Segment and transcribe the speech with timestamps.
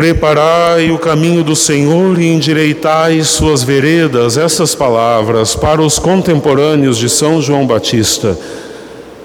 [0.00, 4.38] Preparai o caminho do Senhor e endireitai suas veredas.
[4.38, 8.34] Essas palavras, para os contemporâneos de São João Batista,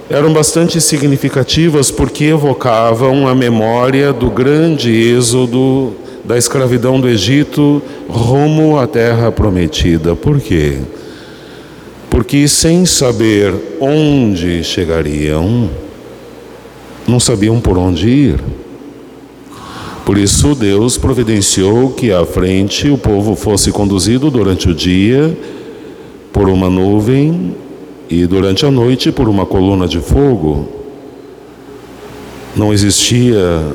[0.10, 5.94] eram bastante significativas porque evocavam a memória do grande êxodo
[6.26, 10.14] da escravidão do Egito rumo à terra prometida.
[10.14, 10.80] Por quê?
[12.10, 15.70] Porque sem saber onde chegariam,
[17.08, 18.65] não sabiam por onde ir.
[20.06, 25.36] Por isso Deus providenciou que à frente o povo fosse conduzido durante o dia
[26.32, 27.56] por uma nuvem
[28.08, 30.70] e durante a noite por uma coluna de fogo.
[32.56, 33.66] Não existia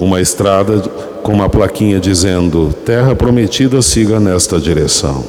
[0.00, 0.80] uma estrada
[1.22, 5.24] com uma plaquinha dizendo: Terra prometida, siga nesta direção.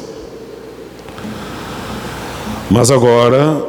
[2.71, 3.63] Mas agora,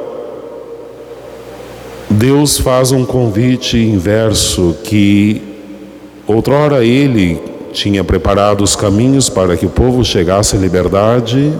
[2.09, 5.50] Deus faz um convite inverso que
[6.35, 7.41] outrora Ele
[7.73, 11.53] tinha preparado os caminhos para que o povo chegasse à liberdade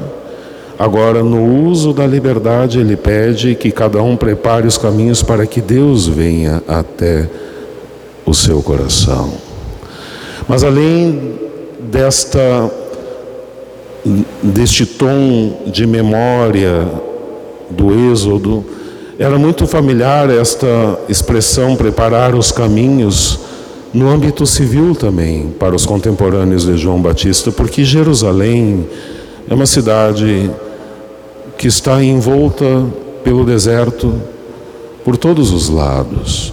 [0.81, 5.61] Agora, no uso da liberdade, ele pede que cada um prepare os caminhos para que
[5.61, 7.29] Deus venha até
[8.25, 9.31] o seu coração.
[10.49, 11.35] Mas além
[11.81, 12.41] desta
[14.43, 16.89] deste tom de memória
[17.69, 18.65] do Êxodo,
[19.19, 23.39] era muito familiar esta expressão preparar os caminhos
[23.93, 28.87] no âmbito civil também para os contemporâneos de João Batista, porque Jerusalém
[29.49, 30.51] é uma cidade
[31.59, 32.87] que está envolta
[33.25, 34.15] pelo deserto
[35.05, 36.53] por todos os lados.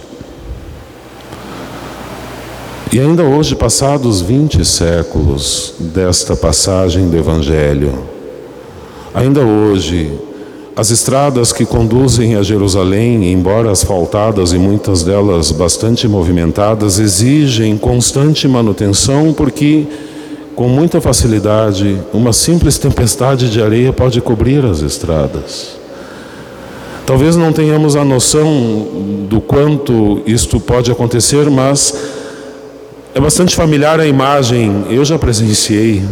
[2.90, 8.02] E ainda hoje, passados 20 séculos desta passagem do Evangelho,
[9.14, 10.10] ainda hoje,
[10.78, 18.46] as estradas que conduzem a Jerusalém, embora asfaltadas e muitas delas bastante movimentadas, exigem constante
[18.46, 19.84] manutenção porque
[20.54, 25.70] com muita facilidade, uma simples tempestade de areia pode cobrir as estradas.
[27.04, 31.92] Talvez não tenhamos a noção do quanto isto pode acontecer, mas
[33.12, 36.04] é bastante familiar a imagem, eu já presenciei,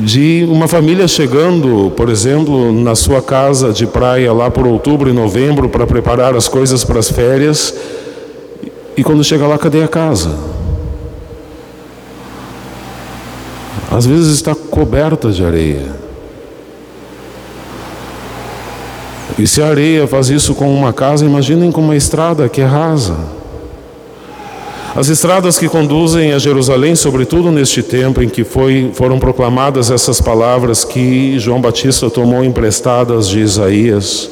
[0.00, 5.12] de uma família chegando, por exemplo, na sua casa de praia lá por outubro e
[5.12, 7.74] novembro para preparar as coisas para as férias,
[8.96, 10.60] e quando chega lá, cadê a casa?
[13.90, 15.98] às vezes está coberta de areia.
[19.36, 22.64] E se a areia faz isso com uma casa, imaginem com uma estrada que é
[22.64, 23.16] rasa.
[24.94, 30.20] As estradas que conduzem a Jerusalém, sobretudo neste tempo em que foi, foram proclamadas essas
[30.20, 34.28] palavras que João Batista tomou emprestadas de Isaías,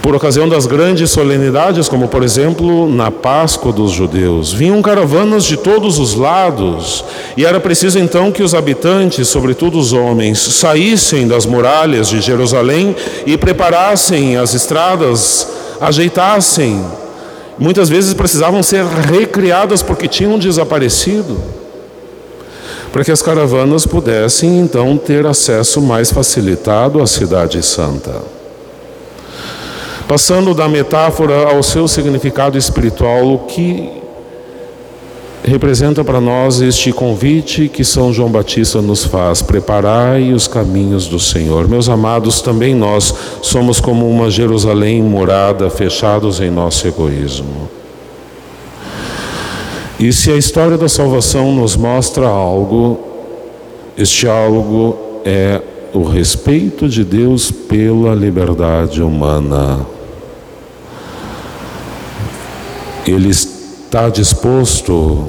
[0.00, 4.52] por ocasião das grandes solenidades, como por exemplo na Páscoa dos judeus.
[4.52, 7.04] Vinham caravanas de todos os lados,
[7.36, 12.96] e era preciso então que os habitantes, sobretudo os homens, saíssem das muralhas de Jerusalém
[13.26, 15.46] e preparassem as estradas,
[15.78, 17.03] ajeitassem.
[17.58, 21.40] Muitas vezes precisavam ser recriadas porque tinham desaparecido,
[22.92, 28.22] para que as caravanas pudessem então ter acesso mais facilitado à Cidade Santa.
[30.06, 34.03] Passando da metáfora ao seu significado espiritual, o que
[35.44, 41.20] representa para nós este convite que São João Batista nos faz: preparai os caminhos do
[41.20, 41.68] Senhor.
[41.68, 47.68] Meus amados, também nós somos como uma Jerusalém morada, fechados em nosso egoísmo.
[50.00, 52.98] E se a história da salvação nos mostra algo,
[53.96, 55.60] este algo é
[55.92, 59.86] o respeito de Deus pela liberdade humana.
[63.06, 63.53] Ele está
[64.10, 65.28] disposto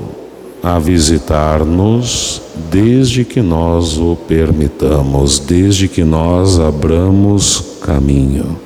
[0.63, 8.59] a visitar-nos desde que nós o permitamos, desde que nós abramos caminho,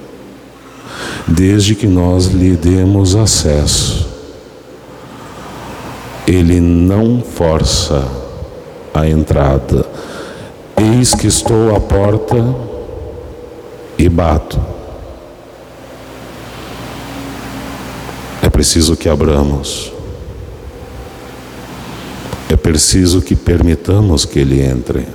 [1.28, 4.08] desde que nós lhe demos acesso.
[6.26, 8.08] Ele não força
[8.94, 9.86] a entrada.
[10.78, 12.56] Eis que estou à porta
[13.98, 14.79] e bato.
[18.60, 19.90] Preciso que abramos.
[22.50, 25.08] É preciso que permitamos que Ele entre.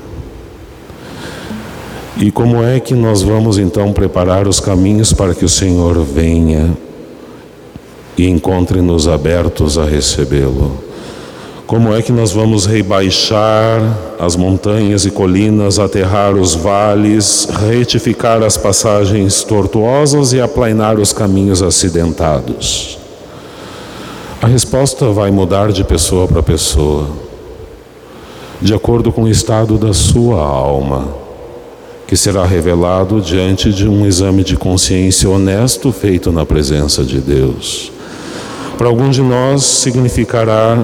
[2.17, 6.75] E como é que nós vamos então preparar os caminhos para que o Senhor venha
[8.17, 10.79] e encontre-nos abertos a recebê-lo?
[11.67, 13.79] Como é que nós vamos rebaixar
[14.19, 21.63] as montanhas e colinas, aterrar os vales, retificar as passagens tortuosas e aplainar os caminhos
[21.63, 23.04] acidentados?
[24.45, 27.09] A resposta vai mudar de pessoa para pessoa,
[28.61, 31.09] de acordo com o estado da sua alma,
[32.07, 37.91] que será revelado diante de um exame de consciência honesto feito na presença de Deus.
[38.77, 40.77] Para alguns de nós significará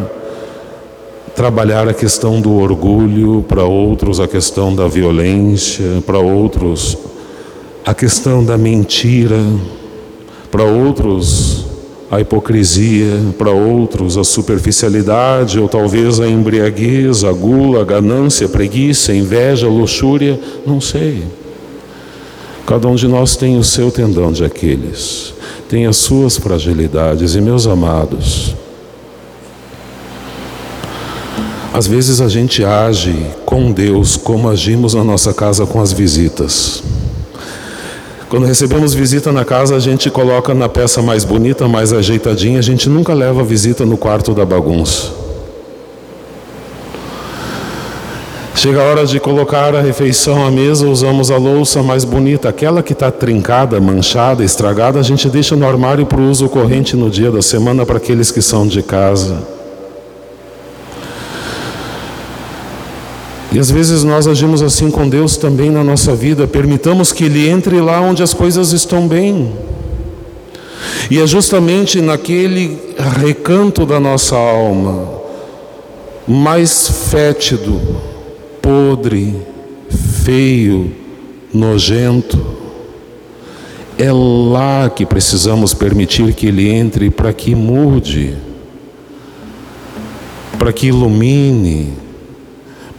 [1.37, 6.97] trabalhar a questão do orgulho, para outros a questão da violência, para outros
[7.85, 9.37] a questão da mentira,
[10.51, 11.60] para outros
[12.11, 18.51] a hipocrisia, para outros a superficialidade ou talvez a embriaguez, a gula, a ganância, a
[18.51, 21.23] preguiça, a inveja, a luxúria, não sei.
[22.67, 25.35] Cada um de nós tem o seu tendão de Aquiles,
[25.69, 28.57] tem as suas fragilidades, e meus amados,
[31.73, 33.15] às vezes a gente age
[33.47, 36.83] com Deus como agimos na nossa casa com as visitas.
[38.31, 42.63] Quando recebemos visita na casa, a gente coloca na peça mais bonita, mais ajeitadinha, a
[42.63, 45.11] gente nunca leva visita no quarto da bagunça.
[48.55, 52.85] Chega a hora de colocar a refeição à mesa, usamos a louça mais bonita, aquela
[52.85, 57.11] que está trincada, manchada, estragada, a gente deixa no armário para o uso corrente no
[57.11, 59.60] dia da semana para aqueles que são de casa.
[63.53, 67.49] E às vezes nós agimos assim com Deus também na nossa vida, permitamos que Ele
[67.49, 69.53] entre lá onde as coisas estão bem.
[71.11, 72.79] E é justamente naquele
[73.21, 75.09] recanto da nossa alma,
[76.29, 77.81] mais fétido,
[78.63, 79.35] podre,
[80.23, 80.93] feio,
[81.53, 82.39] nojento,
[83.99, 88.37] é lá que precisamos permitir que Ele entre para que mude,
[90.57, 91.93] para que ilumine,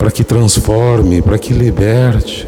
[0.02, 2.48] para que transforme, para que liberte.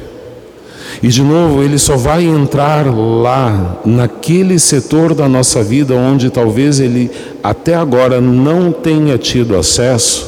[1.03, 6.79] E de novo, ele só vai entrar lá, naquele setor da nossa vida onde talvez
[6.79, 7.11] ele
[7.43, 10.27] até agora não tenha tido acesso,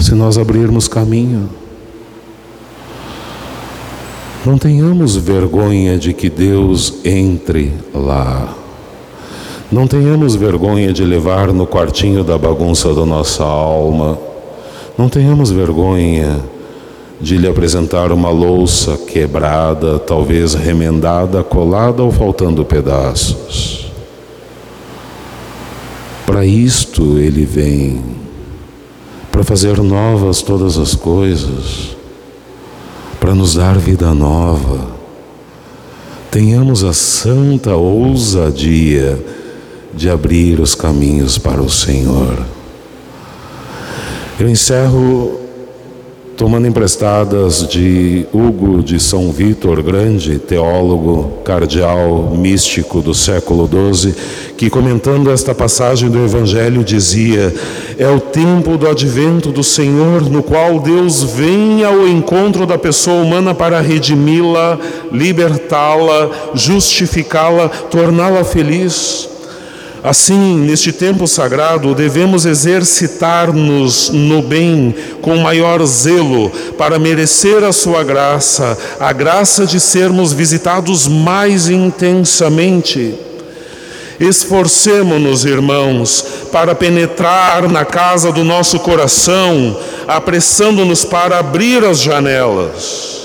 [0.00, 1.48] se nós abrirmos caminho.
[4.44, 8.52] Não tenhamos vergonha de que Deus entre lá.
[9.70, 14.26] Não tenhamos vergonha de levar no quartinho da bagunça da nossa alma
[14.98, 16.42] não tenhamos vergonha
[17.20, 23.92] de lhe apresentar uma louça quebrada, talvez remendada, colada ou faltando pedaços.
[26.26, 28.02] Para isto ele vem,
[29.30, 31.96] para fazer novas todas as coisas,
[33.20, 34.98] para nos dar vida nova.
[36.28, 39.18] Tenhamos a santa ousadia
[39.94, 42.57] de abrir os caminhos para o Senhor.
[44.40, 45.40] Eu encerro
[46.36, 54.14] tomando emprestadas de Hugo de São Vítor, grande teólogo, cardeal, místico do século XII,
[54.56, 57.52] que comentando esta passagem do Evangelho dizia:
[57.98, 63.20] É o tempo do advento do Senhor, no qual Deus vem ao encontro da pessoa
[63.20, 64.78] humana para redimi-la,
[65.10, 69.37] libertá-la, justificá-la, torná-la feliz.
[70.02, 78.04] Assim, neste tempo sagrado, devemos exercitar-nos no bem com maior zelo para merecer a sua
[78.04, 83.14] graça, a graça de sermos visitados mais intensamente.
[84.20, 93.17] Esforcemo-nos, irmãos, para penetrar na casa do nosso coração, apressando-nos para abrir as janelas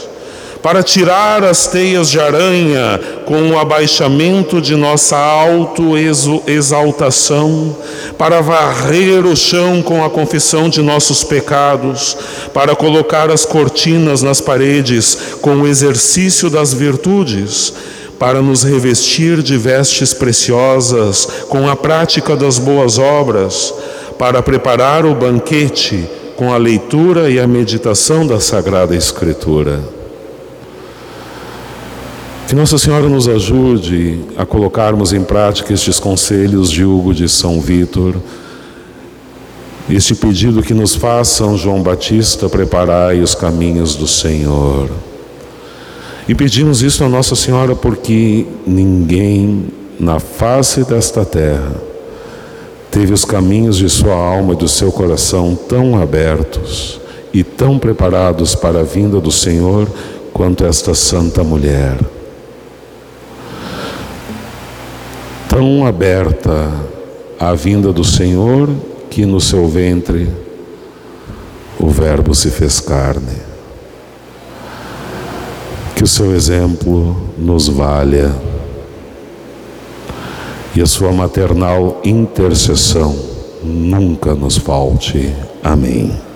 [0.63, 7.75] para tirar as teias de aranha com o abaixamento de nossa auto-exaltação,
[8.17, 12.15] para varrer o chão com a confissão de nossos pecados,
[12.53, 17.73] para colocar as cortinas nas paredes com o exercício das virtudes,
[18.17, 23.73] para nos revestir de vestes preciosas com a prática das boas obras,
[24.17, 30.01] para preparar o banquete com a leitura e a meditação da Sagrada Escritura.
[32.47, 37.59] Que Nossa Senhora nos ajude a colocarmos em prática estes conselhos de Hugo de São
[37.59, 38.15] Vítor,
[39.89, 44.89] este pedido que nos faz São João Batista, preparai os caminhos do Senhor.
[46.27, 49.65] E pedimos isso a Nossa Senhora porque ninguém
[49.99, 51.75] na face desta terra
[52.91, 56.99] teve os caminhos de sua alma e do seu coração tão abertos
[57.33, 59.87] e tão preparados para a vinda do Senhor
[60.31, 61.97] quanto esta santa mulher.
[65.53, 66.73] Tão aberta
[67.39, 68.67] à vinda do Senhor
[69.11, 70.27] que no seu ventre
[71.79, 73.37] o Verbo se fez carne.
[75.95, 78.33] Que o seu exemplo nos valha
[80.75, 83.15] e a sua maternal intercessão
[83.63, 85.35] nunca nos falte.
[85.63, 86.32] Amém.